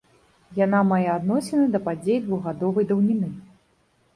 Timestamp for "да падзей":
1.75-2.17